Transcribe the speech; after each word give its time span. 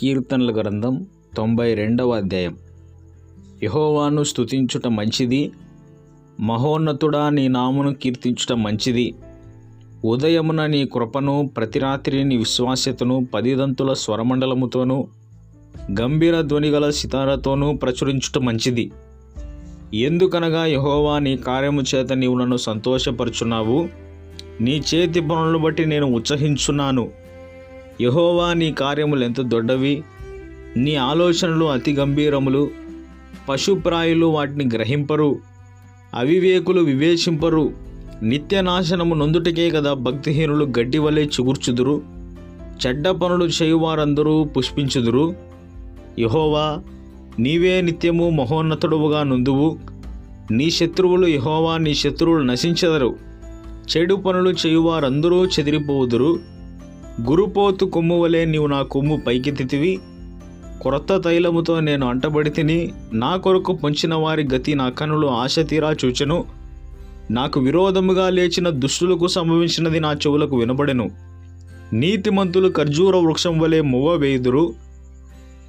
కీర్తనల 0.00 0.52
గ్రంథం 0.52 1.06
తొంభై 1.36 1.74
రెండవ 1.74 2.10
అధ్యాయం. 2.10 2.56
యహోవాను 3.62 4.24
స్తుతించుట 4.24 4.86
మంచిది 4.86 5.52
మహోన్నతుడా 6.40 7.28
నీ 7.28 7.48
నామును 7.48 7.94
కీర్తించుట 7.94 8.52
మంచిది. 8.52 9.14
ఉదయమున 10.04 10.66
నీ 10.66 10.86
కృపను 10.86 11.50
ప్రతిరాత్రి 11.56 12.24
నీ 12.24 12.36
విశ్వాస్యతను 12.36 13.26
పదిదంతుల 13.34 13.92
స్వరమండలముతోనూ 13.92 15.08
గంభీర 16.00 16.40
ధ్వనిగల 16.40 16.90
సితారతోనూ 16.90 17.74
ప్రచురించుట 17.74 18.38
మంచిది. 18.38 18.90
ఎందుకనగా 19.94 20.66
యహోవా 20.66 21.18
నీ 21.18 21.36
కార్యము 21.36 21.82
చేత 21.94 22.12
నీవు 22.12 22.38
నన్ను 22.38 22.56
సంతోషపరుచున్నావు? 22.56 23.88
నీ 24.60 24.82
చేతి 24.94 25.20
పనులను 25.20 25.58
బట్టి 25.58 25.86
నేను 25.86 26.06
ఉత్సహించున్నాను. 26.06 27.19
యహోవా 28.00 28.52
నీ 28.52 28.72
కార్యములు 28.72 29.24
ఎంత 29.24 29.40
దొడ్డవి? 29.40 30.02
నీ 30.76 30.94
ఆలోచనలు 30.94 31.64
అతి 31.64 31.92
గంభీరములు. 31.92 32.70
పశుప్రాయులు 33.48 34.26
వాటిని 34.26 34.64
గ్రహింపరు. 34.64 35.38
అవివేకులు 36.14 36.80
వివేచింపరు. 36.80 37.70
నిత్యనాశనము 38.22 39.14
నొందుటకే 39.14 39.70
కదా 39.70 39.94
భక్తిహీనులు 39.94 40.64
గడ్డి 40.64 40.98
వలె 40.98 41.24
చిగుర్చుదురు. 41.24 42.02
చెడ్డ 42.86 43.08
పనులు 43.08 43.44
చేయువారందరూ 43.44 44.44
పుష్పించుదురు. 44.44 45.34
యహోవా 46.18 46.78
నీవే 47.38 47.80
నిత్యము 47.80 48.30
మహోన్నతుడువుగా 48.30 49.22
నుందువు. 49.22 49.78
నీ 50.50 50.70
శత్రువులు 50.70 51.26
యహోవా 51.26 51.78
నీ 51.78 51.94
శత్రువులు 51.94 52.42
నశించెదరు. 52.42 53.16
చెడు 53.96 54.14
పనులు 54.14 54.50
చేయువారందరూ 54.50 55.46
చెదిరిపోవుదురు 55.46 56.59
గురుపోతు 57.28 57.84
కొమ్ము 57.84 58.22
వలె 58.22 58.44
నీవు 58.44 58.66
నా 58.66 58.82
కొమ్ము 58.82 59.22
పైకెత్తితివి 59.26 59.98
కొరత 60.80 61.24
తైలముతో 61.24 61.80
నేను 61.80 62.08
అంటబడి 62.08 62.50
తిని 62.50 62.92
నా 63.12 63.36
కొరకు 63.36 63.72
పొంచిన 63.72 64.14
వారి 64.14 64.48
గతి 64.54 64.74
నా 64.74 64.88
కనులు 64.88 65.26
ఆశ 65.26 65.58
తీరా 65.58 65.94
చూచెను. 66.04 66.44
నాకు 67.30 67.60
విరోధముగా 67.60 68.30
లేచిన 68.30 68.68
దుష్టులకు 68.68 69.26
సంభవించినది 69.26 70.00
నా 70.00 70.12
చెవులకు 70.12 70.56
వినబడెను. 70.56 71.10
నీతిమంతులు 71.92 72.72
ఖర్జూర 72.76 73.16
వృక్షం 73.16 73.58
వలె 73.58 73.80
మువ్వ 73.80 74.14
వేయుదురు. 74.14 74.72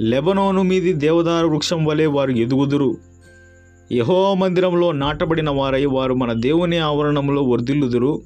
లెబనోను 0.01 0.61
మీది 0.61 0.93
దేవదారు 0.93 1.47
వృక్షం 1.47 1.85
వలె 1.85 2.05
వారు 2.05 2.31
ఎదుగుదురు. 2.31 2.97
యహో 3.91 4.33
మందిరంలో 4.33 4.91
నాటబడిన 4.91 5.49
వారై 5.49 5.85
వారు 5.85 6.13
మన 6.13 6.33
దేవుని 6.33 6.77
ఆవరణంలో 6.77 7.43
వర్ధిల్లుదురు. 7.43 8.21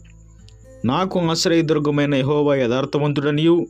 నాకు 0.86 1.20
ఆశ్రయదుర్గమైన 1.20 2.16
యహోవా 2.16 2.56
యథార్థవంతుడనియు. 2.56 3.68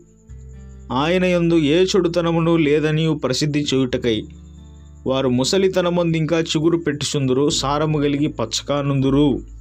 ఆయన 0.91 1.25
యందు 1.25 1.55
ఏ 1.55 1.83
చెడుతనమును 1.83 2.55
లేదనియు 2.55 3.11
ప్రసిద్ధి 3.13 3.65
చేయుటకై. 3.73 4.23
వారు 5.07 5.29
ముసలితనమందు 5.29 6.17
ఇంకా 6.17 6.39
చిగురు 6.39 6.77
పెట్టుచుందురు 6.77 7.49
సారము 7.49 7.97
కలిగి 7.97 8.27
పచ్చకానుందురు. 8.27 9.54